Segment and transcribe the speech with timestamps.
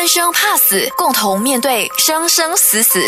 [0.00, 2.98] 贪生怕死，共同面对生生死死。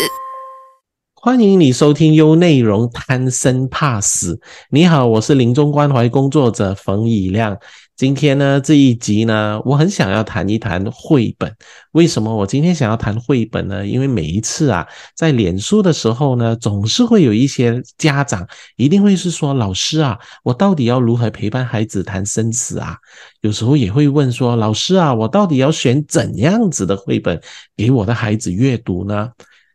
[1.15, 4.39] 欢迎你收听优内容贪生怕死。
[4.69, 7.57] 你好，我是临终关怀工作者冯以亮。
[7.95, 11.55] 今天呢，这一集呢，我很想要谈一谈绘本。
[11.91, 13.85] 为什么我今天想要谈绘本呢？
[13.85, 14.85] 因为每一次啊，
[15.15, 22.97] 在脸书的时候呢，总是会有一些家长一定会是说：“老师啊，我到底要如何陪伴孩子谈生死啊？”
[23.41, 27.39] 有时候也会问说：“老师啊，我到底要选怎样子的绘本
[27.77, 29.29] 给我的孩子阅读呢？”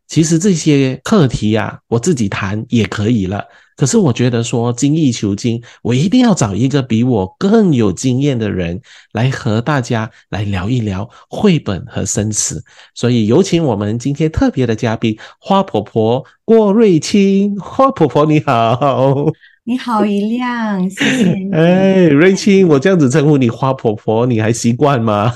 [0.09, 3.45] 其实这些课题啊，我自己谈也可以了。
[3.77, 8.80] 可是我觉得说精益求精，我一定要找一个比我更有经验的人
[9.13, 12.65] 来和大家来聊一聊绘本和生死。
[12.95, 17.57] 所以有请我们今天特别的嘉宾花婆婆郭瑞清。
[17.61, 19.15] 花婆婆你好，
[19.63, 21.51] 你好一亮，谢谢你。
[21.55, 25.33] 哎，瑞清，我这样子称呼你花婆婆，你还习惯吗？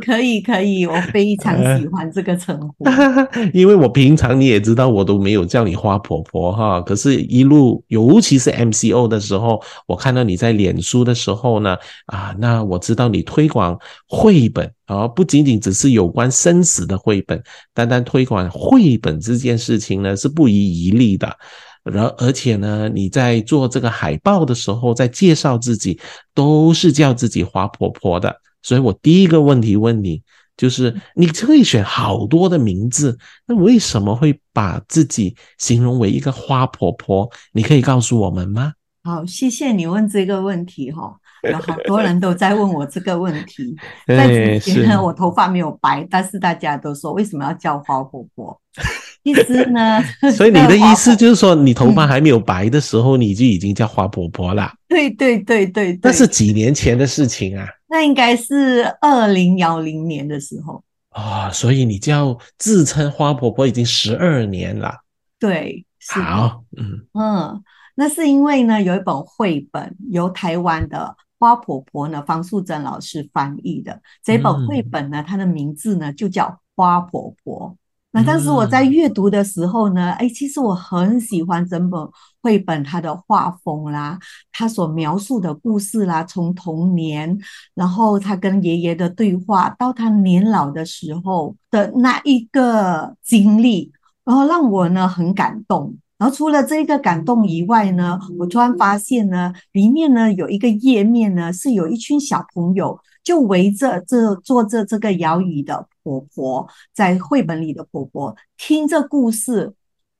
[0.00, 2.84] 可 以可以， 我非常喜欢这个称呼。
[3.52, 6.80] 因为我平常你也知道，我都没有叫你花婆婆哈。
[6.80, 17.42] 可是，一路尤其是 MCO 的时候，我看到你在脸书的时候呢，啊，那我知道你推广绘本啊，不仅仅只是有关生死的绘本，
[17.74, 21.36] 单单推广绘本这件事情呢，是不遗余力的。
[21.84, 26.00] 然而且呢，你在做这个海报的时候，在介绍自己，
[26.34, 28.34] 都是叫自己花婆婆的。
[28.66, 30.20] 所以我第一个问题问你，
[30.56, 37.30] 就是你可以选好多的名字，那为什么会把自己形容为一个花婆婆？
[37.52, 38.72] 你可以告诉我们吗？
[39.04, 41.14] 好，谢谢你问这个问题哈，
[41.48, 43.72] 有好多人都在问我这个问题。
[44.04, 48.60] 在之前我头发没有白，但是大家都说为什么要叫花婆婆？
[49.22, 50.02] 意思呢？
[50.34, 54.72] 所以你的意思就是说，你头发还没有白的时候，你就已经叫花婆婆了？
[54.88, 57.64] 对对对对，那是几年前的事情啊。
[57.88, 60.82] 那应该是二零幺零年的时候。
[61.10, 64.96] 啊，所以你叫自称花婆婆已经十二年了。
[65.38, 67.06] 对，好，嗯。
[67.14, 67.62] 嗯，
[67.94, 74.00] 那是因为呢，有一本绘本由台湾的花婆婆呢方素珍老师翻译的。
[74.22, 77.74] 这本绘本呢，它的名字呢就叫花婆婆。
[78.12, 82.00] 那当时我在阅读的时候呢，哎，其实我很喜欢整本
[82.46, 84.16] 绘本它的画风啦，
[84.52, 87.36] 它所描述的故事啦，从童年，
[87.74, 93.90] 然后他跟爷爷的对话，到他年老的时候的那一个经历，
[94.24, 95.96] 然后让我呢很感动。
[96.18, 109.74] 然后除了这个感动以外呢，我突然发现呢，里面呢有一个页面呢，是有一群小朋友就围着这坐着这个摇椅的婆婆，在绘本里的婆婆听着故事。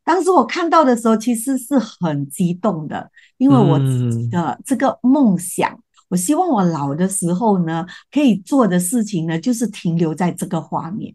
[0.06, 5.76] 当时我看到的时候，其实是很激动的，因为我自己的这个梦想，
[6.08, 11.12] 我希望我老的时候呢，可以做的事情呢，就是停留在这个画面。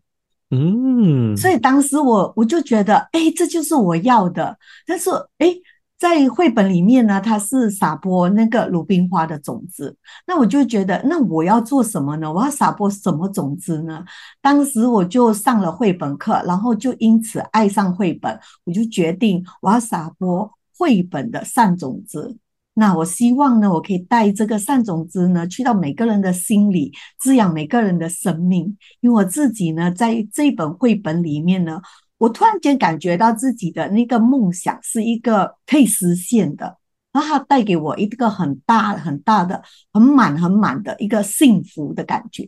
[0.50, 4.58] 嗯，所以当时我我就觉得，哎，这就是我要的。
[4.86, 5.56] 但是，哎，
[6.02, 9.96] 在绘本里面呢，它是撒播那个鲁冰花的种子。
[10.26, 12.34] 那我就觉得，那我要做什么呢？
[12.34, 14.04] 我要撒播什么种子呢？
[14.42, 18.36] 当时我就上了绘本课，然后就因此爱上绘本。
[18.64, 22.36] 我就决定，我要撒播绘本的善种子。
[22.74, 28.76] 那我希望呢，我可以带这个善种子呢，去到每个人的心里，滋养每个人的生命。
[29.02, 31.80] 因为我自己呢，在这本绘本里面呢，
[32.22, 36.78] 我突然间感觉到自己的那个梦想是一个可以实现的，
[37.12, 42.48] 然后它带给我一个很大很大的、很满很满的一个幸福的感觉。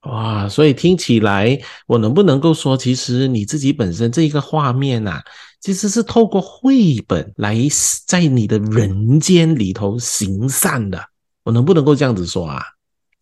[0.00, 5.20] 哇，所以听起来，我能不能够说，其实你自己本身这一个画面呐？
[5.60, 7.56] 其实是透过绘本来
[8.08, 11.00] 在你的人间里头行善的，
[11.44, 12.60] 我能不能够这样子说啊？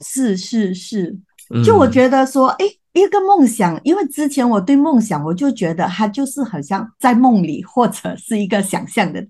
[0.01, 1.19] 是是是，
[1.63, 9.27] 就我觉得说，哎，一个梦想，因为之前我对梦想，我就觉得它就是好像在梦里或者是一个想象的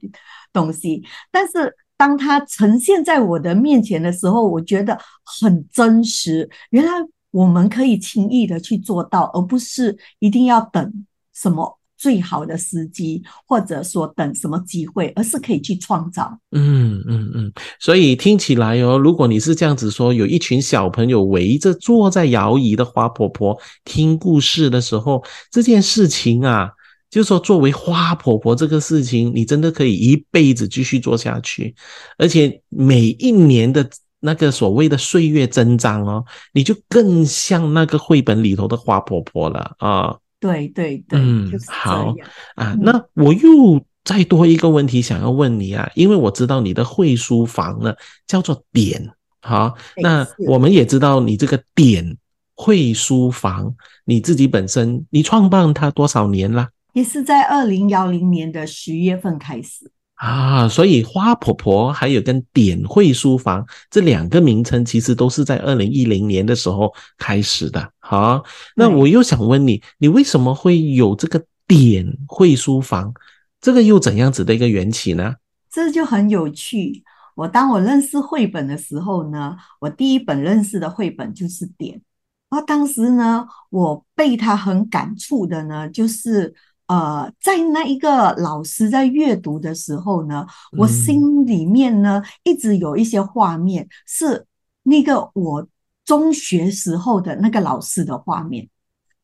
[0.53, 6.51] 东西，但是当它呈现在我的面前的时候，我觉得很真实。
[6.71, 6.91] 原来
[7.31, 11.79] 我们可以轻易的去做到，而不是一定要等什么。
[12.03, 16.37] 最好的时机，或者说等什么机会，而是可以去创造。
[16.51, 25.23] 嗯嗯嗯，所以听起来哦，如果你是这样子说，有一群小朋友围着坐在摇椅的花婆婆听故事的时候，
[25.53, 26.71] 这件事情啊，
[27.09, 31.73] 就说作为花婆婆这个事情，你真的可以一辈子继续做下去，
[32.19, 33.89] 而且每一年的
[34.19, 40.17] 那个所谓的岁月增长哦，你就更像那个绘本里头的花婆婆了啊。
[40.43, 42.13] 对对对，嗯，好
[42.57, 47.95] 啊，那我又再多一个问题想要问你啊，因为我知道你的会书房呢
[48.27, 49.09] 叫做点，
[49.41, 52.19] 好，那我们也知道你这个点
[52.57, 53.73] 会书房，
[54.05, 56.71] 你自己本身你创办它多少年了？
[56.93, 59.92] 也是在二零幺零年的十月份开始。
[60.23, 67.91] 啊，所以花婆婆还有跟点绘书房这两个名称，其实都是在二零一零年的时候开始的。
[67.99, 68.45] 好，
[68.77, 73.13] 那我又想问你，你为什么会有这个点绘书房？
[73.61, 75.35] 这个又怎样子的一个缘起呢？
[75.69, 77.03] 这就很有趣。
[77.35, 82.01] 我当我认识绘本的时候呢，我第一本认识的绘本就是点。
[82.49, 86.55] 然后当时呢，我被他很感触的呢，就是。
[86.93, 90.47] 呃，在那一个老师在阅读的时候呢，
[90.77, 94.45] 我心里面呢一直有一些画面，是
[94.83, 95.67] 那个我
[96.05, 98.69] 中学时候的那个老师的画面。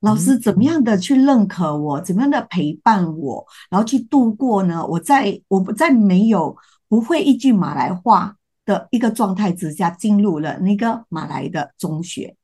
[0.00, 4.86] 老师怎么样的去认可我，怎么样的陪伴我，然后去度过呢？
[4.86, 6.56] 我在我不在没有
[6.88, 8.34] 不会一句马来话
[8.64, 12.34] 的一个状态之下，进入了那个马来的中学。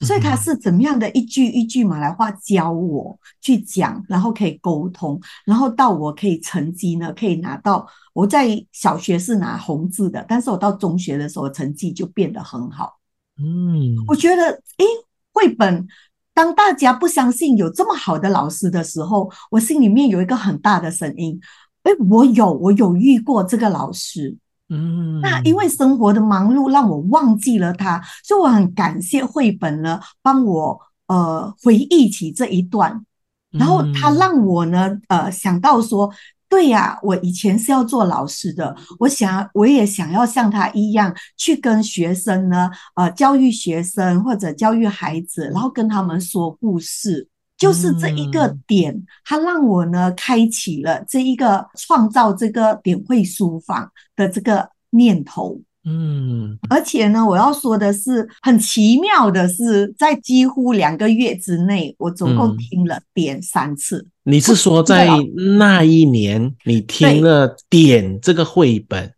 [0.00, 12.98] 所以他是怎么样的一句一句马来话教我去讲，然后可以沟通，然后到我可以成绩呢，可以拿到我在小学是拿红字的，但是我到中学的时候成绩就变得很好。
[13.38, 14.42] 嗯，我觉得，
[14.78, 14.84] 诶，
[15.32, 15.86] 绘本
[16.32, 21.38] 当大家不相信有这么好的老师的时候，我心里面有一个很大的声音，
[21.82, 24.36] 诶，我有，我有遇过这个老师。
[24.70, 33.04] 嗯，那因为生活的忙碌让我忘记了他，所以我很感谢绘本呢，帮我呃回忆起这一段，
[33.50, 36.08] 然后他让我呢呃想到说，
[36.48, 47.28] 对呀，我以前是要做老师的，我想我也想要像他一样去跟学生呢呃教育学生或者教育孩子，然后跟他们说故事。
[47.60, 55.60] 就是这一个点，它让我呢开启了这一个创造这个点绘书房的这个念头。
[55.84, 64.06] 嗯，而且呢，我要说的是，很奇妙的是，在几乎两个月之内，我总共听了点三次。
[64.24, 65.08] 你是说在
[65.56, 69.12] 那一年，你听了点这个绘本，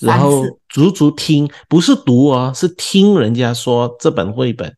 [0.00, 4.72] 然后足足听，不是读哦，是听人家说这本绘本。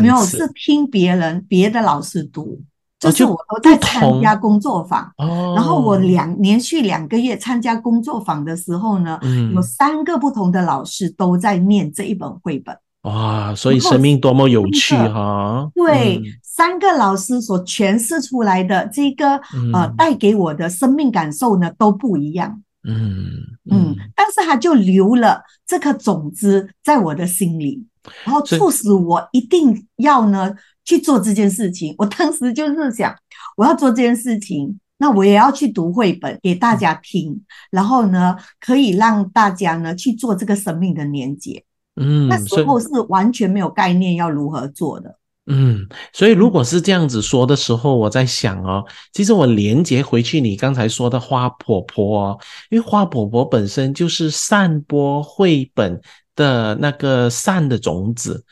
[0.00, 2.60] 没有，是听别人别的老师读，
[2.98, 5.12] 就是我都在参加工作坊，
[5.54, 9.18] 然后我两连续两个月参加工作坊的时候呢，
[9.54, 12.76] 有三个不同的老师都在念这一本绘本。
[13.02, 15.68] 哇，所以生命多么有趣哈！
[15.74, 19.38] 对，三个老师所诠释出来的这个
[19.74, 22.62] 呃，带给我的生命感受呢都不一样。
[22.88, 23.26] 嗯
[23.70, 27.84] 嗯，但是他就留了这颗种子在我的心里。
[28.24, 30.54] 然后促使我一定要呢
[30.84, 31.94] 去做这件事情。
[31.98, 33.14] 我当时就是想，
[33.56, 41.64] 我要做这件事情，那我也要去读绘本给大家听，然后呢，可以让大家呢去做这个生命的连接。
[41.96, 45.16] 嗯，那时候是完全没有概念要如何做的。
[45.46, 52.38] 嗯，所以如果是这样子说的时候，我在想哦，其实我连接回去你刚才说的花婆婆哦，
[52.70, 56.00] 因为花婆婆本身就是散播绘本。
[56.36, 58.44] 的那个善的种子，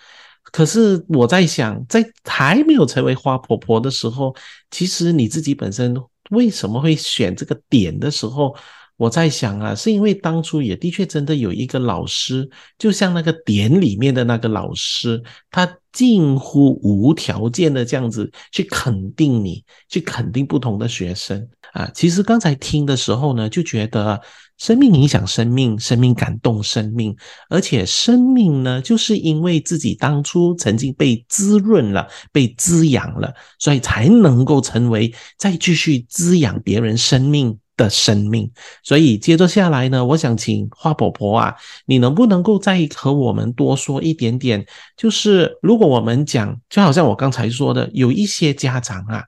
[0.52, 4.32] 可是我在想，在还没有成为花婆婆的时候，
[4.70, 5.92] 其实你自己本身
[6.30, 8.54] 为什么会选这个点的时候，
[8.96, 12.48] 我在想啊，是因为当初也的确真的有一个老师，
[12.78, 21.90] 就像那个点里面的那个老师，他近乎无条件的这样子去肯定你，去肯定不同的学生啊。
[21.94, 24.20] 其实刚才听的时候呢，就觉得。
[24.58, 27.16] 生命影响生命，生命感动生命，
[27.48, 38.50] 而且生命呢，就是因为自己当初曾经被滋润了、被滋养了，所以才能够成为再继续滋养别人生命的生命。
[38.82, 41.54] 所以接着下来呢，我想请花婆婆啊，
[41.86, 44.64] 你能不能够再和我们多说一点点？
[44.96, 49.24] 就是如果我们讲，就好像我刚才说的，有一些家长啊，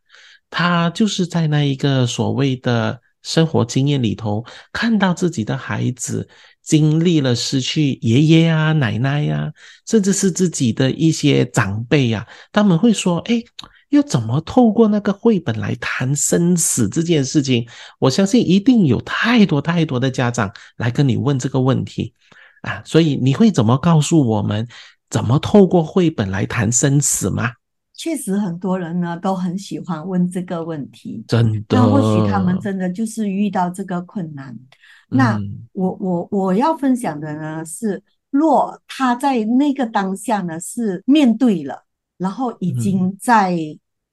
[0.50, 3.00] 他就是在那一个所谓的。
[3.24, 6.28] 生活经验里头，看到自己的孩子
[6.62, 9.50] 经历了失去爷爷啊、奶奶呀，
[9.88, 13.42] 甚至是自己的一些长辈呀，他们会说：“哎，
[13.94, 17.66] 要怎么透过那个绘本来谈生死这件事情？”
[17.98, 22.12] 我相信一定有太多太多的家长来跟你问这个问题
[22.62, 24.66] 啊，所以你会怎么告诉我们，
[25.08, 27.52] 怎么透过绘本来谈生死吗？
[27.96, 31.24] 确实，很多人呢都很喜欢问这个问题。
[31.28, 34.56] 真的，那或许他们真的就是遇到这个困难。
[35.08, 35.38] 那
[35.72, 41.84] 我我我要分享的呢是，若他在那个当下呢是面对了，
[42.18, 43.56] 然后已经在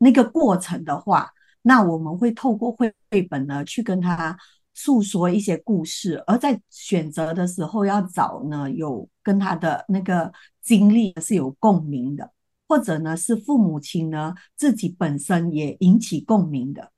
[0.02, 1.32] 那个过程的话，
[1.62, 2.92] 那我们会透过绘
[3.30, 4.36] 本呢去跟他
[4.74, 10.32] 诉说一些故事，而在选择的时候要找呢有跟他的那个
[10.62, 12.32] 经历是有共鸣的。
[12.68, 16.90] 或者呢是父母亲呢自己本身也引起共鸣的。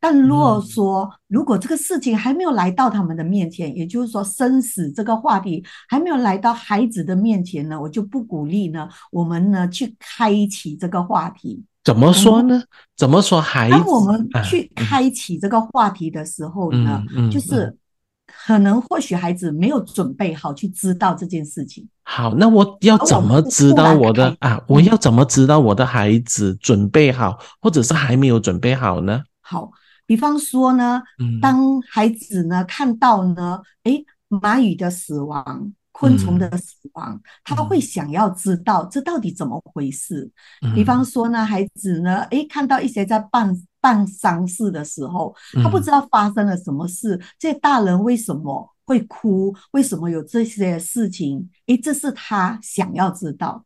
[0.00, 11.62] 但如果说，如果这个事情还没有来到他们的面前，也就是说生死这个话题还没有来到孩子的面前呢，我就不鼓励呢，我们呢去开启这个话题。
[11.84, 12.62] 怎么说呢？
[12.96, 13.40] 怎么说？
[13.40, 17.76] 孩子，当我们去开启这个话题的时候呢，就是
[18.26, 21.88] 可能或许孩子没有准备好去知道这件事情。
[22.04, 24.62] 好，那我要怎么知道我的啊？
[24.68, 29.22] 我要怎么知道我的孩子准备好，或者是还没有准备好呢？
[29.40, 29.70] 好。
[30.04, 31.00] 比方说呢，
[31.40, 40.28] 当孩子呢看到呢，诶，蚂蚁的死亡、昆虫的死亡，他会想要知道这到底怎么回事。
[40.74, 45.32] 比方说呢，孩子呢，诶，看到一些在办办丧事的时候，
[45.62, 49.54] 他不知道发生了什么事，这些大人为什么会哭？
[49.70, 51.48] 为什么有这些事情？
[51.66, 53.64] 诶，这是他想要知道。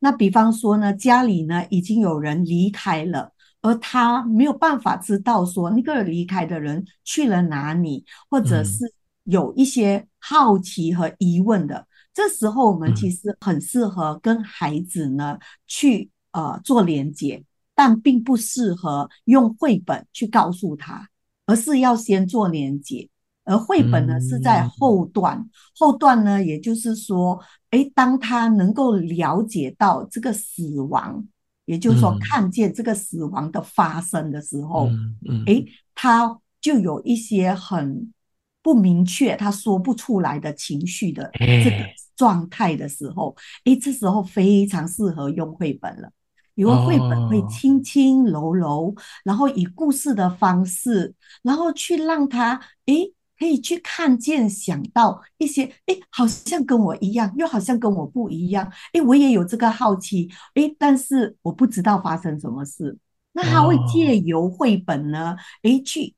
[0.00, 3.32] 那比方说呢，家里呢已经有人离开了。
[3.60, 8.84] 而他没有办法知道说那个离开的人去了哪里，或者是
[9.28, 11.86] 有一些好奇和疑问的。
[12.14, 17.44] 这时候，我们其实很适合跟孩子呢去呃做连接，
[17.74, 21.08] 但并不适合用绘本去告诉他，
[21.46, 23.08] 而是要先做连接。
[23.44, 27.38] 而绘本呢是在后段，后段呢，也就是说，
[27.70, 31.26] 哎，当他能够了解到这个死亡。
[31.66, 34.88] 也就是说，看见这个死亡的发生的时候，
[35.46, 35.62] 哎，
[35.94, 38.10] 他就有一些很
[38.68, 41.76] 不明确，他说不出来的情绪的这个
[42.14, 43.34] 状态的时候，
[43.64, 46.10] 哎，这时候非常适合用绘本了，
[46.54, 48.94] 因为绘本会轻轻柔柔，
[49.24, 52.94] 然后以故事的方式，然后去让他哎。
[53.40, 62.98] 可以去看见、想到一些，哎，好像跟我一样，又好像跟我不一样，哎，我也有这个好奇，哎，但是我不知道发生什么事。
[63.34, 66.16] 那他会借由绘本呢，哎，去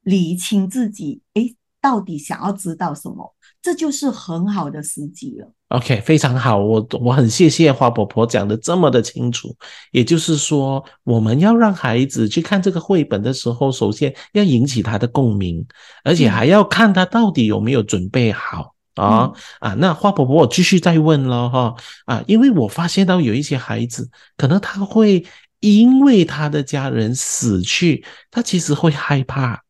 [0.00, 1.54] 理清自己，哎，
[1.86, 3.32] 到底想要知道什么。
[3.62, 5.52] 这就是很好的时机了。
[5.68, 9.54] OK，非常好，我我很谢谢花婆婆讲的这么的清楚。
[9.92, 15.64] 也就是说，我们要让孩子去看这个绘本的时候，首先要引起他的共鸣，
[16.02, 19.74] 而且还要看他到底有没有准备好啊啊！
[19.74, 21.74] 那花婆婆，我继续再问了哈
[22.06, 25.26] 啊，因为我发现到有一些孩子，可能他会
[25.60, 29.60] 因为他的家人死去，他其实会害怕，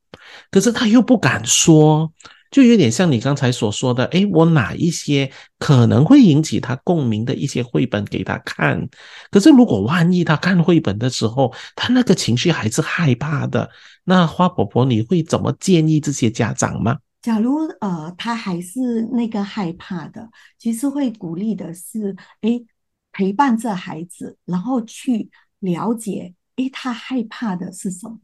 [0.57, 2.11] 可是他又不敢说。
[2.51, 8.89] 就有点像你刚才所说的，哎，我哪一些可能会引起他共鸣的一些绘本给他看？
[9.31, 13.69] 可是如果万一他看绘本的时候，他那个情绪还是害怕的，
[14.05, 16.97] 那花婆婆你会怎么建议这些家长吗？
[17.21, 20.27] 假如呃他还是那个害怕的，
[20.59, 22.59] 其实会鼓励的是，哎，
[23.13, 28.19] 陪伴这孩子，然后去了解，哎，他害怕的是什么？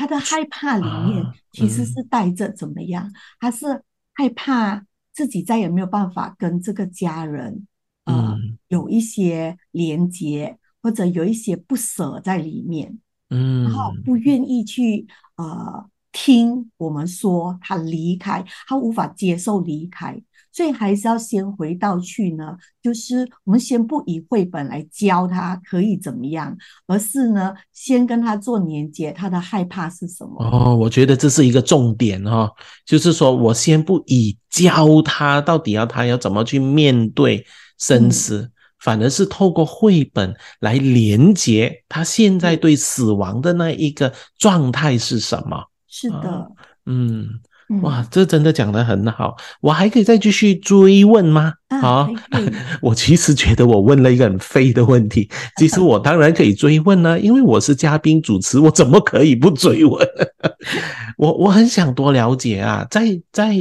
[0.00, 3.12] 他的害怕里面其实是带着怎么样？
[3.38, 3.66] 他是
[4.14, 7.66] 害怕自己再也没有办法跟这个家人，
[8.06, 8.34] 呃，
[8.68, 20.18] 有一些连接，或者有一些不舍在里面，嗯，然后不愿意去呃听我们说他离开，他无法接受离开。
[20.52, 30.44] 所以还是要先回到去呢，就是我们先不以绘本来教他可以怎么样，而是呢，先跟他做连接，他的害怕是什么？
[30.44, 32.50] 哦，我觉得这是一个重点哈，
[32.84, 37.46] 就是说我先不以教他到底要他要怎么去面对
[37.78, 45.64] 生死，反而是透过绘本来连接他现在对死亡的那一个状态是什么？
[45.86, 46.50] 是的，
[46.86, 47.40] 嗯。
[47.82, 51.52] 哇，这真的讲得很好，我还可以再继续追问吗？
[51.68, 52.08] 啊，
[52.82, 60.04] 我其实觉得我问了一个很废的问题， 其实我当然可以追问呢，因为我是嘉宾主持，我怎么可以不追问？
[61.16, 63.54] 我我很想多了解啊，在在，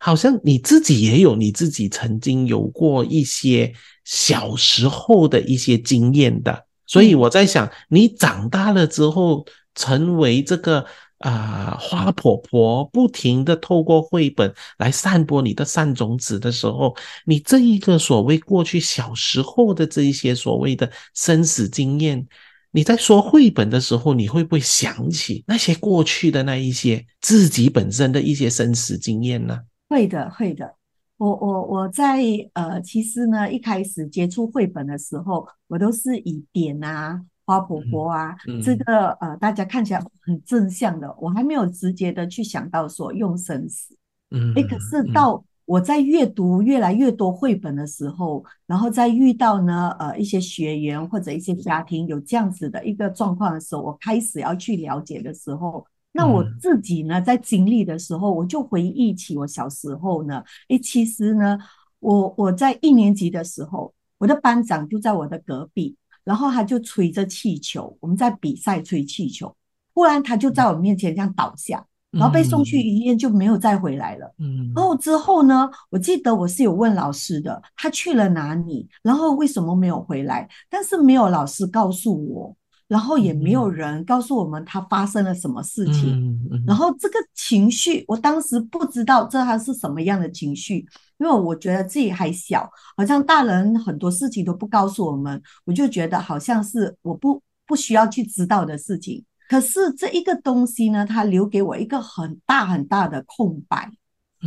[0.00, 3.72] 好像你自己也有你自己曾经有过一些
[4.04, 10.84] 小时候的一些经验的，所以我在想，你长大了之后成为这个。
[11.22, 22.26] 啊，花婆婆不停的透过绘本来散播你的善种子的时候，你这一个所谓过去小时候的这一些所谓的生死经验，
[22.72, 29.58] 你在说绘本的时候，你会不会想起那些过去的那一些自己本身的一些生死经验呢？
[29.88, 30.74] 会的，会的。
[31.18, 32.20] 我我我在
[32.54, 37.22] 呃，其实呢，一开始接触绘本的时候，我都是以点啊。
[37.44, 43.96] 花婆婆啊，这个呃，大家看起来很正向的，我还没有直接的去想到说用生死。
[44.30, 61.58] 嗯，哎，可是到我在阅读越来越多绘本的时候，然后在遇到呢呃一些学员或者一些家庭有这样子的一个状况的时候，我开始要去了解的时候，那我自己呢在经历的时候，我就回忆起我小时候呢，诶，其实呢，
[62.00, 69.54] 我我在一年级的时候，我的班长就在我的隔壁，然后他就吹着气球，我们在比赛吹气球，
[69.94, 71.84] 忽然他就在我面前这样倒下。
[72.12, 74.30] 然后被送去医院就没有再回来了。
[74.38, 75.70] 嗯，然后之后呢？
[75.88, 78.86] 我记得我是有问老师的，他去了哪里？
[79.02, 80.46] 然后为什么没有回来？
[80.68, 82.54] 但是没有老师告诉我，
[82.86, 86.38] 然后也没有人告诉我们他发生了什么事情。
[86.50, 90.86] 嗯然后这个情绪，我当时不知道这他是什么样的情绪，
[91.22, 99.24] 因为我觉得自己还小，好像大人很多事情都不告诉我们，我就觉得好像是我不不需要去知道的事情。
[99.48, 103.88] 可是这一个东西呢，它留给我一个很大很大的空白，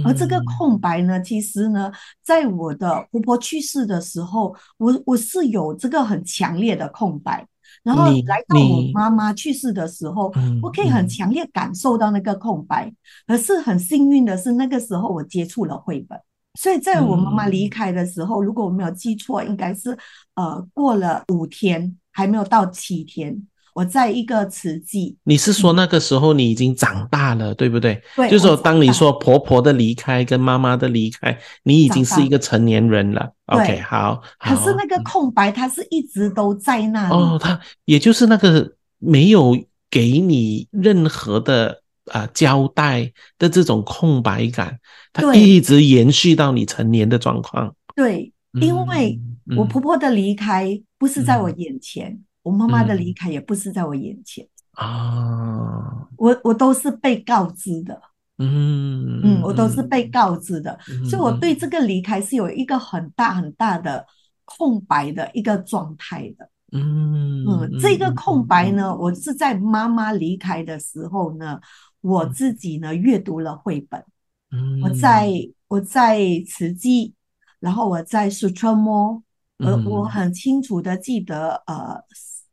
[0.03, 1.89] 而这个空白呢，其实呢，
[2.22, 7.48] 在我的婆婆去世的时候，我我是有这个很强烈的空白。
[7.84, 12.91] 然后来到我妈妈去世的时候，我可以很强烈感受到那个空白。
[13.27, 16.20] 可是很幸运的是，那个时候我接触了绘本，
[16.55, 19.97] 所以在我妈妈离开的时候，如果我没有记错，应该是
[20.35, 23.47] 呃过了五天，还没有到七天。
[23.74, 28.01] 我在一个慈济，你是说那个时候你已经长大了，对不对？
[28.15, 33.33] 对，就是说当你说婆婆的离开跟妈妈的离开，你已经是一个成年人了。
[33.47, 34.21] OK，好。
[34.39, 37.13] 可是那个空白，它是一直都在那里。
[37.13, 41.81] 哦，它也就是那个没有给你任何的
[42.12, 44.79] 啊交代的这种空白感，
[45.13, 47.75] 它一直延续到你成年的状况。
[47.95, 48.31] 对，
[48.62, 49.19] 因为
[49.57, 52.21] 我婆婆的离开不是在我眼前。
[52.45, 58.00] 我妈妈的离开也不是在我眼前啊，我我都是被告知的，
[58.38, 60.77] 嗯嗯，我都是被告知的，
[61.09, 64.05] 所以我对这个离开是有一个很大很大的
[64.43, 71.59] 空白的一个状态的，嗯嗯，这个空白呢，我是在妈妈离开的时候呢，
[72.05, 74.03] 我自己呢阅读了绘本，
[74.51, 75.32] 嗯，我在
[75.67, 77.13] 我在慈济，
[77.60, 79.23] 然后我在苏川摸，
[79.58, 82.03] 呃，我很清楚的记得，呃。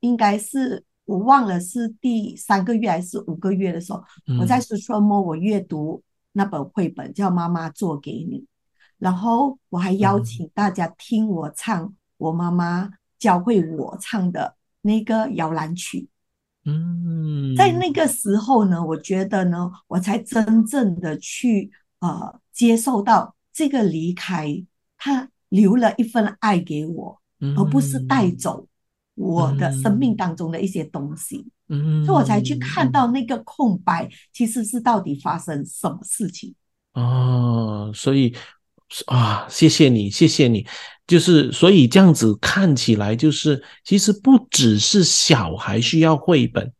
[0.03, 4.03] 应该是我忘了是第三个月还是五个月的时候，
[4.40, 8.40] 我在书桌摸我阅读那本绘本叫《妈妈做给你》，
[8.98, 16.09] 然后我还邀请大家听我唱我妈妈教会我唱的那个摇篮曲。
[16.64, 21.70] 嗯，在那个时候呢，我觉得呢，我才真正的去
[22.01, 24.64] 呃接受到这个离开，
[24.96, 27.20] 他留了一份爱给我，
[27.57, 28.66] 而不是带走。
[29.14, 36.55] 我的生命当中的一些东西，嗯，所以我才去看到那个空白，其实是到底发生什么事情
[36.94, 37.92] 哦。
[37.94, 38.35] 所以
[39.07, 40.66] 啊，谢谢你，谢谢你，
[41.07, 46.73] 就是所以这样子看起来，就是其实不只是小孩需要绘本。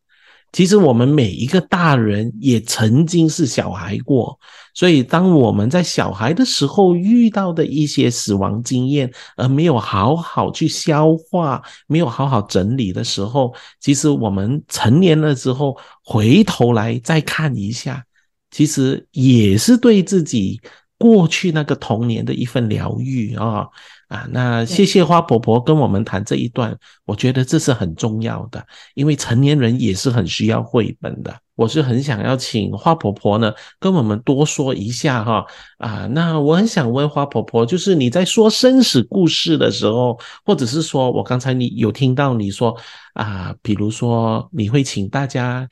[0.53, 4.39] 其实我们每一个大人也曾经是小孩过，
[4.75, 18.05] 所以当我们在小孩的时候遇到的一些死亡经验，而没有好好去消化、没有好好整理的时候，其实我们成年了之后回头来再看一下，
[18.51, 20.61] 其实也是对自己
[20.99, 23.67] 过去那个童年的一份疗愈啊。
[24.12, 31.35] 啊，那谢谢花婆婆跟我们谈这一段，我觉得这是很重要的，因为成年人也是很需要绘本的。
[31.55, 35.46] 我是很想要请花婆婆呢跟我们多说一下哈
[35.79, 42.77] 啊，那我很想问花婆婆，就是你在说生死故事的时候，或者是说我刚才你有听到你说
[43.14, 45.66] 啊，比如说你会请大家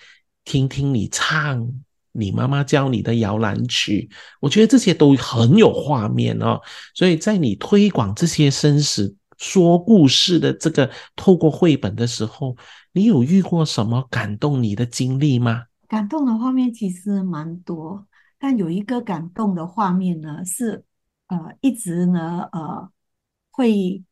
[0.45, 1.71] 听听你唱。
[2.13, 4.09] 你妈妈教你的摇篮曲，
[4.41, 6.61] 我觉得这些都很有画面哦。
[6.95, 12.57] 所以在你推广这些生死说故事的这个透过绘本的时候，
[12.93, 15.65] 你有遇过什么感动你的经历吗？
[15.89, 18.07] 感动的画面其实蛮多，
[18.39, 20.85] 但有一个感动的画面呢，是
[21.29, 22.89] 呃一直呢呃
[23.51, 24.03] 会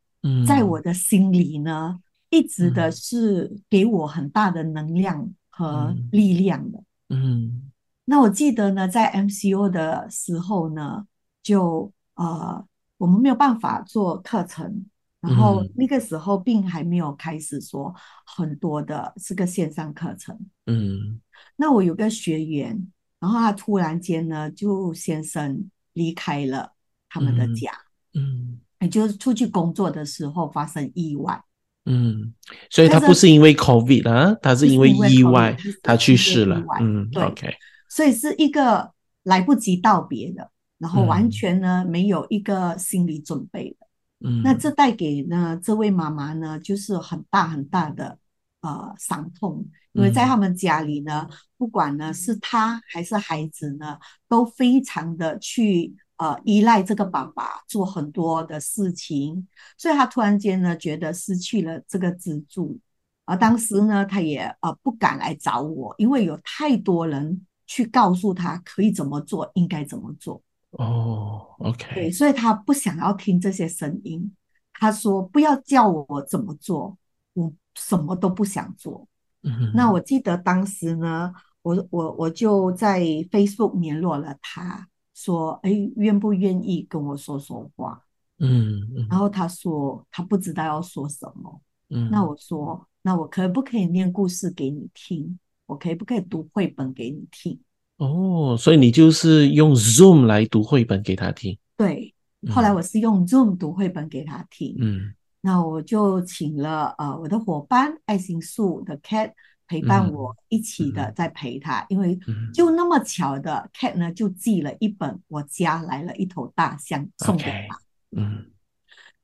[0.47, 6.83] 在我的心里呢，一直的是给我很大的能量和力量的。
[7.09, 7.69] 嗯。
[8.09, 11.05] 那我记得呢，在 MCO 的时候呢，
[11.43, 12.65] 就呃，
[12.97, 14.83] 我们没有办法做课程，
[15.21, 17.93] 然后那个时候并还没有开始说
[18.25, 20.35] 很多的是个线上课程。
[20.65, 21.21] 嗯，
[21.55, 26.71] 那我有个学员，然后他突然间呢，就先生离开了
[27.09, 27.71] 他们的家，
[28.15, 31.39] 嗯，也就是出去工作的时候发生意外。
[31.85, 32.33] 嗯，
[32.71, 36.59] 所以他不是因为 COVID 啊，他是因为意外他去世了。
[36.81, 37.53] 嗯，OK。
[37.89, 43.87] 所以是一个来不及道别的，然后完嗯全呢没有一个心理准备的。
[44.21, 48.17] 嗯，那这带给呢这位妈妈呢，就是很大很大的
[48.61, 53.97] 呃伤痛，因为在嗯他们家里呢，不管呢是他还是孩子呢，
[54.27, 59.47] 都非常的去呃依赖这个爸爸做很多的事情，
[59.77, 62.77] 所以她突然间呢觉得失去了这个支柱，
[63.23, 70.41] 而当时呢，她也呃不敢来找我，因为有太多人去告诉他可以怎么做，应该怎么做。
[70.71, 74.35] 哦对，，OK，对所以他不想要听这些声音。
[74.73, 76.97] 他说：“不要叫我怎么做，
[77.33, 79.07] 我什么都不想做。”
[79.43, 88.01] 嗯，那我记得当时呢，我我我就在 Facebook 联络了他，说：“哎，愿不愿意跟我说说话
[88.39, 91.61] 嗯？”嗯然后他说他不知道要说什么。
[91.89, 95.37] 嗯，那我说：“那我可不可以念故事给你听？
[95.69, 97.59] 我可以不可以读绘本给你听
[97.97, 102.13] 哦，所以你就是用 Zoom 来读绘本给他听。？”对，
[102.49, 104.75] 后来嗯我是用 Zoom 读绘本给他听。
[104.79, 109.31] 嗯那我就请了呃我的伙伴爱心树的 Cat
[109.67, 117.79] 陪伴嗯我一起的嗯在陪他，因为嗯就那么巧的 Cat 呢就寄了一本我家来了一头大象送给他，
[118.17, 118.47] 嗯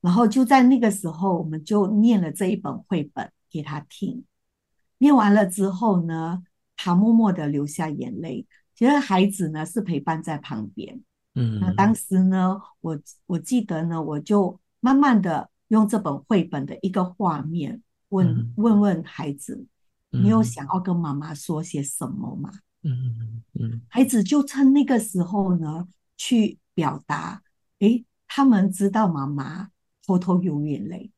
[0.00, 4.24] 然后就在那个时候我们就念了这一本绘本给他听，
[4.98, 6.42] 念完了之后呢，
[6.76, 8.46] 他默默的流下眼泪。
[8.74, 11.00] 其实孩子呢是陪伴在旁边，
[11.34, 19.66] 嗯那嗯，当时呢，我我记得呢，我就慢慢的用这本绘本的一个画面问嗯问问孩子，
[20.10, 22.52] 你有嗯想要跟妈妈说些什么吗？
[22.82, 27.42] 嗯嗯孩子就趁那个时候呢，去表达，
[27.78, 29.70] 诶，他们知道妈妈
[30.06, 31.10] 偷偷流眼泪，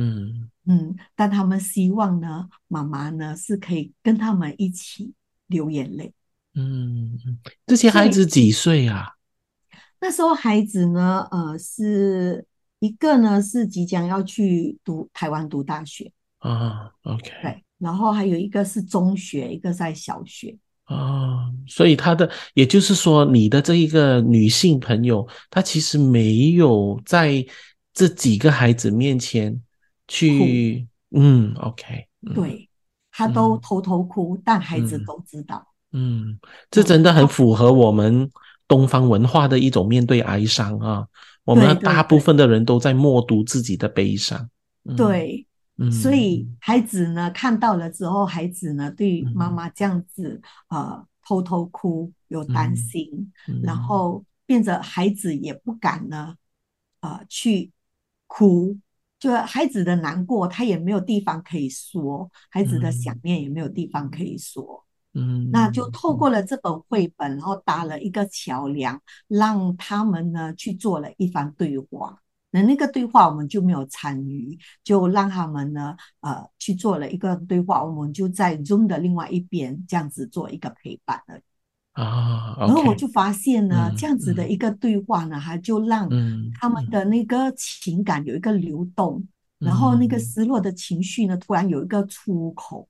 [0.00, 5.12] 嗯嗯，但他们希望呢，妈妈呢是可以跟他们一起
[5.46, 6.12] 流眼泪。
[6.54, 9.08] 嗯嗯，这些孩子几岁啊？
[10.00, 12.46] 那时候孩子呢，呃，是
[12.78, 27.44] 一个呢是即将要去读台湾读大学，啊，OK，对，然后还有一个是中学，一个在小学，啊，所以他的，也就是说，你的这一个女性朋友，她其实没有在
[27.92, 29.60] 这几个孩子面前
[30.10, 32.68] 去，嗯，OK，嗯对，
[33.12, 35.64] 他都嗯偷偷哭，但孩子嗯都知道。
[35.92, 38.28] 嗯，这嗯真的很符合我们
[38.66, 41.06] 东方文化的一种面对哀伤啊。
[41.44, 44.50] 我们大部分的人都在默读自己的悲伤。
[44.84, 45.46] 嗯，对，
[45.78, 56.34] 嗯，所以孩子呢看到了之后，孩子呢对妈嗯妈这样子呃偷偷哭有担嗯心，嗯，然后变着孩子也不敢呢
[57.00, 57.70] 呃去
[58.26, 58.76] 哭。
[59.20, 64.84] 就孩子的难过，他也没有地方可以说；孩子的想嗯念也没有地方可以说。
[65.12, 72.18] 嗯，那就透过了这本绘本，然后搭了一个桥梁，让他们呢去做了一番对话。
[72.52, 81.42] 那那个对话我们就没有参与，就让他们呢呃去做了一个对话，我们就在 Zoom 的另外一边这样子做一个陪伴而已。
[81.92, 89.26] 啊然后我就发现呢，嗯这样子的一个对话呢，它就让嗯他们的那个情感有一个流动，
[89.58, 90.20] 然后那个嗯。
[90.20, 92.88] 失落的情绪呢，突然有一个出口，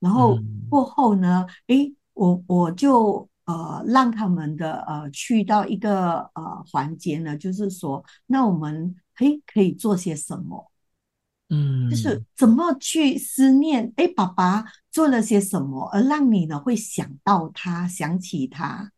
[0.00, 0.66] 然后嗯。
[0.68, 10.70] 过后呢，诶，我我就呃让他们的呃去到一个呃环节呢，就是说，那我们诶可以做些什么？
[11.50, 18.92] 嗯，就是怎么去思念，哎，爸爸做了些什么，而让你呢会想到他，想起他。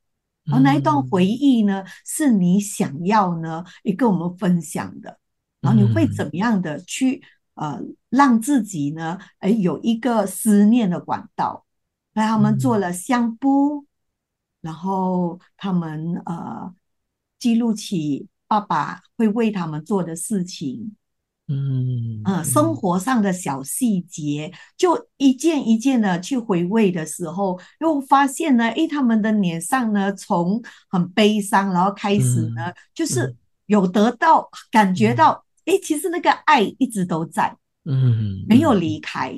[0.53, 5.19] 而那一段嗯回忆呢，是你想要呢，也跟我们分享的。
[5.63, 7.23] 然后你会嗯怎么样的去
[7.55, 7.81] 呃，
[8.11, 11.65] 让自己呢，哎，有一个思念的管道。
[12.13, 13.87] 那他们做嗯了相簿，
[14.61, 16.75] 然后他们呃
[17.39, 20.95] 记录起爸爸会为他们做的事情，
[21.49, 33.37] 嗯呃，生活上的小细节，就一件一件的去回味的时候，又发现呢，诶，他们的脸上呢，从很悲伤，然后开始呢，就是。
[33.67, 39.35] 有得到感觉到，诶，其实那个爱一直都在，嗯，没有离开。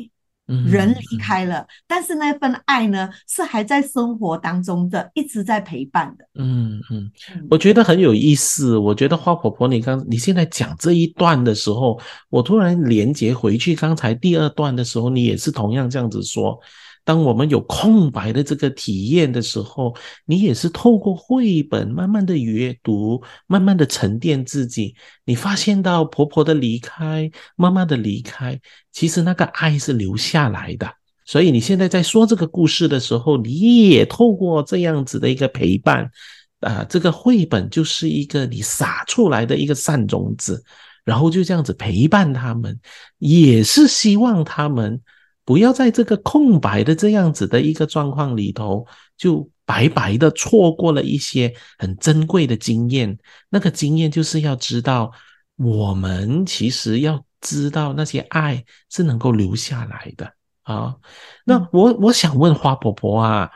[0.49, 6.25] 嗯人离开了，但是那份爱呢，是还在生活当中的，一直在陪伴的。
[6.35, 8.77] 嗯嗯，嗯我觉得很有意思。
[8.79, 16.59] 我觉得花婆婆，你刚你现在讲这一段的时候，我突然连接回去刚才第二段的时候，你也是同样这样子说。
[17.07, 24.97] 当我们有空白的这个体验的时候，你也是透过绘本慢慢的阅读，慢慢的沉淀自己。
[25.25, 30.93] 你发现到婆婆的离开，妈妈的离开，其实那个爱是留下来的。
[31.25, 36.11] 所以你现在在说这个故事的时候，你也透过这样子的一个陪伴，
[36.59, 40.65] 啊，这个绘本就是一个你撒出来的一个善种子，
[41.05, 42.77] 然后就这样子陪伴他们，
[43.19, 45.01] 也是希望他们
[45.47, 53.17] 不要在这个空白的这样子的一个状况里头，就白白的错过了一些很珍贵的经验。
[53.49, 55.11] 那个经验就是要知道，
[55.57, 60.33] 我们其实要知道那些爱是能够留下来的
[60.65, 60.97] 啊。
[61.45, 63.51] 那我我想问花婆婆啊，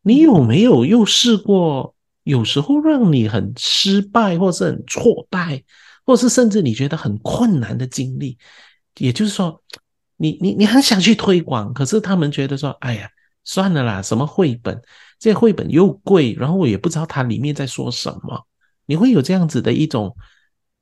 [0.00, 1.94] 你有没有又试过？
[2.24, 5.60] 有时候让你很失败，或是很挫败，
[6.06, 8.38] 或是甚至你觉得很困难的经历，
[8.98, 9.60] 也就是说，
[10.16, 13.08] 你你你很想去推广，可是他们觉得说，哎呀，
[13.44, 14.80] 算了啦，什么绘本，
[15.18, 18.46] 这些绘本又贵，然后我也不知道它里面在说什么。
[18.86, 20.16] 你会有这样子的一种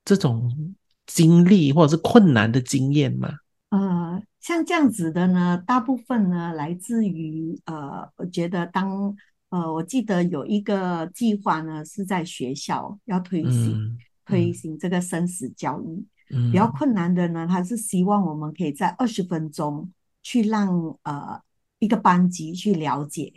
[0.05, 0.75] 这种
[1.07, 3.31] 经历，或者是困难的经验吗？
[3.71, 9.15] 呃，像这样子的呢，大部分呢来自于呃，我觉得当。
[9.51, 16.07] 呃，我记得有一个计划呢，是在学校要推行推行这个生死教育。
[16.31, 19.91] 比较困难的呢，他是希望我们可以在二十分钟
[20.23, 21.41] 去让呃
[21.79, 23.33] 一个班级去了解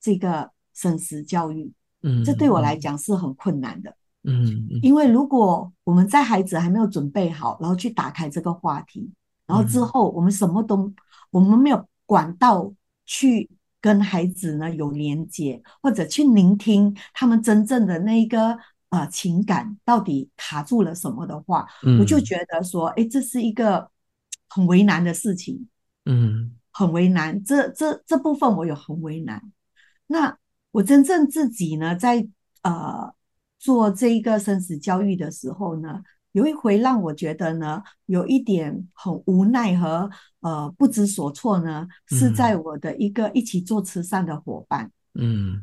[0.00, 1.72] 这个生死教育。
[2.02, 3.96] 嗯，这对我来讲是很困难的。
[4.24, 9.10] 嗯，因为如果我们在孩子还没有准备好，然后去打开这个话题，
[9.46, 10.92] 然后之后我们什么都
[11.30, 12.72] 我们没有管道
[13.06, 13.50] 去。
[13.84, 18.56] 跟孩子呢有连接，或者去聆听他们真正的那一个
[18.94, 21.66] 呃情感到底卡住了什么的话，
[21.98, 23.90] 我就觉得说，哎，这是一个
[24.48, 25.66] 很为难的事情，
[26.04, 27.42] 嗯，很为难。
[27.42, 29.42] 这这这部分我有很为难。
[30.06, 30.38] 那
[30.70, 32.28] 我真正自己呢，在
[32.62, 33.12] 呃
[33.58, 36.02] 做这一个生死教育的时候呢。
[36.34, 44.86] 有一回让我觉得呢，有一点很无奈和呃不知所措呢，是在我的一个一起做慈善的伙伴。
[44.86, 45.60] 嗯嗯。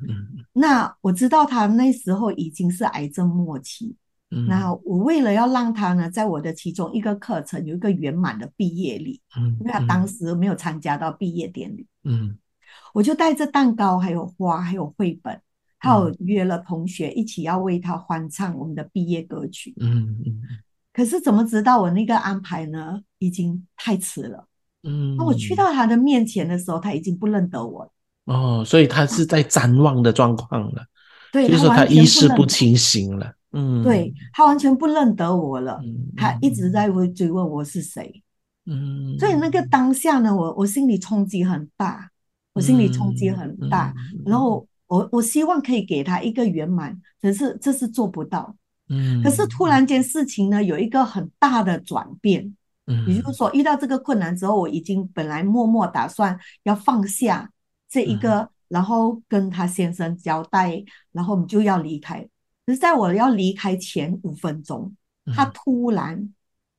[0.53, 3.95] 那我知道他那时候已经是癌症末期。
[4.31, 4.47] 嗯。
[4.47, 11.87] 那我为了要让他呢，在我的其中一个课程有一个圆满的毕业礼，嗯，因为他当时没有参加到毕业典礼。
[12.03, 12.37] 嗯。
[12.93, 15.41] 我就带着蛋糕，还有花，还有绘本。
[15.83, 19.73] 还有约了同学一起要为他欢唱我们的毕业歌曲。
[19.79, 20.39] 嗯嗯。
[20.93, 23.01] 可是怎么知道我那个安排呢？
[23.17, 24.47] 已经太迟了。
[24.83, 25.15] 嗯。
[25.15, 27.91] 那我去到他的面前的时候，他已经不认得我了。
[28.31, 30.85] 哦，所以他是在瞻望的状况了。
[31.31, 33.33] 对，就是他意识不清醒了。
[33.51, 33.83] 嗯。
[33.83, 35.79] 对他完全不认得我了。
[36.15, 38.23] 他一直在会追问我是谁。
[38.65, 39.17] 嗯。
[39.19, 42.09] 所以那个当下呢，我我心里冲击很大，
[42.53, 43.93] 我心里冲击很大，
[44.25, 44.67] 然后。
[44.91, 48.53] 我我希望可以给他一个圆满，可是这是做不到。
[48.89, 52.53] 嗯，可是突然间事情呢有一个很大的转变。
[52.87, 57.49] 嗯，也就是说遇到这个困难之后，我已经本来默默打算要放下
[57.91, 62.21] 这一个，然后跟他先生交代，然后我们就要离开。
[62.65, 64.95] 可是在我要离开前五分钟，
[65.35, 66.33] 他突然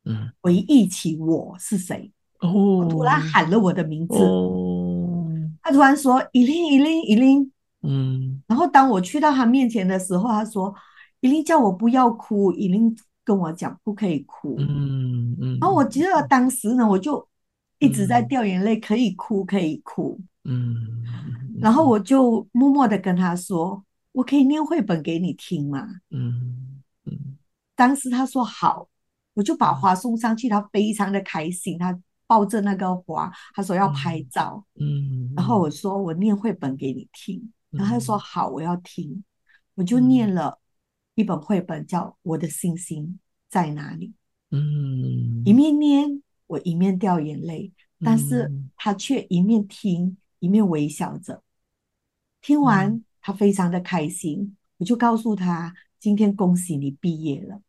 [0.06, 4.14] 嗯回忆起我是谁，哦，突然喊了我的名字。
[4.16, 5.28] 哦，
[5.60, 7.52] 他突然说：“依琳，依琳，依琳。”
[7.84, 10.74] 嗯，然后当我去到他面前的时候，他说
[11.20, 15.58] ：“伊琳叫我不要哭，伊琳跟我讲不可以哭。”嗯嗯。
[15.60, 17.28] 然后我记得当时呢，我就
[17.82, 20.18] 一直在掉眼泪，可以哭，可以哭。
[20.44, 21.02] 嗯。
[21.60, 27.36] 然后我就默默的跟他说：“我可以念绘本给你听吗？”嗯嗯。
[27.74, 28.88] 当时他说好，
[29.34, 34.64] 我就把花送上去，他非常的开心，他抱着那个花，他说要拍照。
[34.80, 35.32] 嗯。
[35.36, 39.22] 然后我说：“我念绘本给你听。”然后他说：“好，我要听。”
[39.74, 40.58] 我就念了
[41.14, 43.18] 一本绘本，叫《我的星星
[43.48, 44.08] 在哪里》。
[44.50, 51.42] 嗯，一面念，我一面掉眼泪，但是他却一面听，一面微笑着。
[52.42, 54.54] 听完，他非常的开心。
[54.76, 57.62] 我就告诉他：“今天恭喜你毕业了。”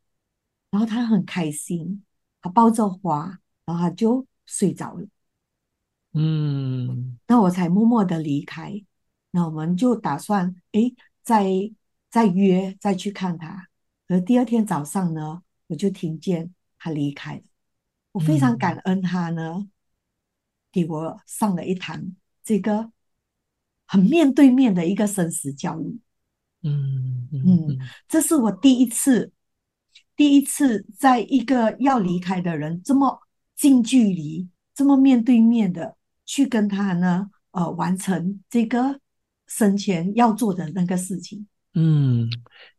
[0.69, 2.04] 然后他很开心，
[2.41, 5.08] 他抱着花，然后他就睡着了。
[6.12, 8.84] 嗯，那我才默默的离开。
[9.32, 10.91] 那我们就打算，哎，
[11.24, 11.72] 再
[12.10, 13.69] 再约，再去看他。
[14.10, 17.43] 而第二天早上呢，我就听见他离开了。
[18.13, 19.67] 我非常感恩他呢，
[20.71, 22.91] 给我上了一堂这个
[23.86, 25.99] 很面对面的一个生死教育。
[26.62, 29.34] 嗯嗯，这是我第一次，
[30.15, 33.19] 第一次在一个要离开的人这么
[33.58, 39.02] 近距离、这么面对面的去跟他呢，呃，完成这个。
[39.45, 41.45] 生前要做的那个事情。
[41.76, 42.30] 嗯，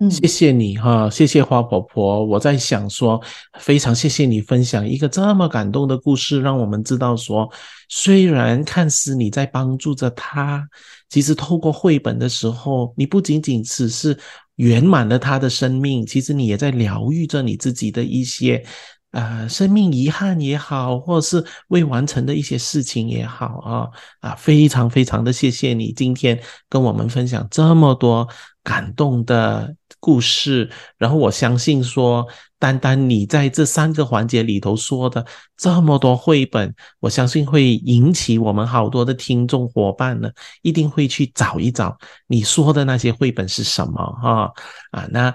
[0.08, 2.24] 谢谢你哈，谢谢花婆婆。
[2.24, 3.20] 我在想说，
[3.58, 7.50] 非常谢谢你分享一个这么感动的故事，让我们知道说，
[7.88, 10.64] 虽然看似你在帮助着他，
[11.08, 14.16] 其实透过绘本的时候，你不仅仅只是
[14.56, 18.64] 圆满了他的生命，其实你也在疗愈着你自己的一些。
[19.10, 26.36] 呃，生命遗憾也好，或者是未完成的一些事情也好啊啊，非常非常的谢谢你今天
[26.68, 28.28] 跟我们分享这么多
[28.64, 30.68] 感动的故事。
[30.98, 32.26] 然后我相信说，
[32.58, 35.24] 单单你在这三个环节里头说的
[35.56, 40.28] 这么多绘本，我相信会引起我们好多的听众伙伴呢，
[40.62, 41.96] 一定会去找一找
[42.26, 44.50] 你说的那些绘本是什么哈
[44.90, 45.06] 啊。
[45.12, 45.32] 那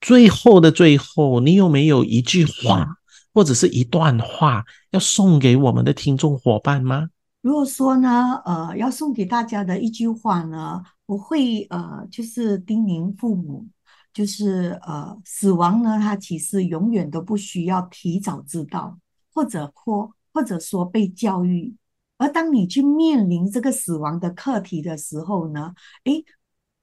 [0.00, 2.88] 最后的最后，你有没有一句话？
[3.34, 7.08] 或者是一段话要送给我们的听众伙伴吗？
[7.40, 10.82] 如果说呢，呃，要送给大家的一句话呢，
[11.12, 13.66] 我会呃，就是叮咛父母，
[14.14, 18.98] 就是呃，死亡呢，它其实永远都不需要提早知道，
[19.34, 21.74] 或者或或者说被教育。
[22.16, 26.24] 而当你去面临这个死亡的课题的时候呢，诶，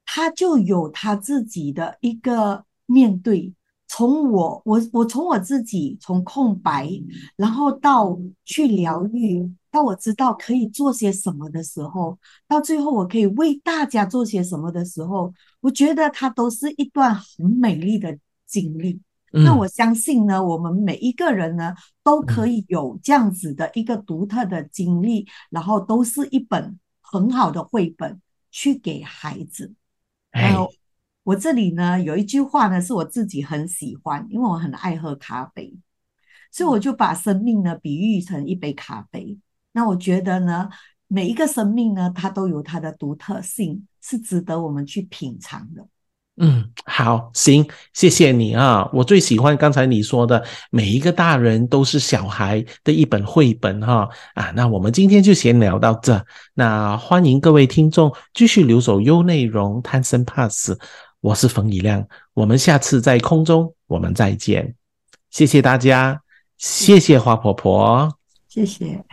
[0.04, 3.52] 他就有他自己的一个面对。
[3.88, 6.88] 从我我我从我自己从空白，
[7.34, 19.00] 然后到去疗愈，到我知道可以做些什么的时候，到最后我可以为大家做些什么的时候，我觉得它都是一段很美丽的经历。
[19.32, 29.72] 那我相信呢，我们每一个人呢都可以有这样子的一个独特的经历，然后都是一本很好的绘本去给孩子。
[30.30, 30.54] 哎。
[31.22, 35.78] 我这里呢有一句话呢，是我自己很喜欢，因为我很爱喝咖啡，
[36.50, 39.38] 所以我就把生命呢比喻成一杯咖啡。
[39.72, 40.68] 那我觉得呢，
[41.08, 45.86] 每一个生命呢，它都有它的独特性，是值得我们去品尝的。
[46.42, 48.88] 嗯，好，行，谢谢你啊！
[48.94, 54.50] 我最喜欢刚才你说的，每一个大人都是小孩的一本绘本哈啊！
[54.56, 60.78] 那我们今天就先聊到这，那欢迎各位听众继续留守优内容，贪生怕死。
[61.20, 64.74] 我是冯以亮，我们下次在空中我们再见，
[65.30, 66.22] 谢谢大家，
[66.56, 68.16] 谢谢花婆婆，
[68.48, 69.04] 谢谢。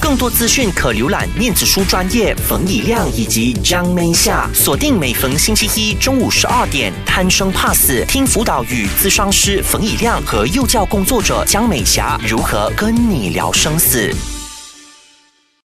[0.00, 14.14] 更多资讯可浏览念子书专业冯以亮以及张美霞，锁定每逢星期一中午十二点，贪生怕死听辅导与咨商师冯以亮和幼教工作者江美霞如何跟你聊生死。